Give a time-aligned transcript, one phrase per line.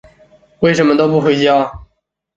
[0.61, 1.71] 为什么都不回家？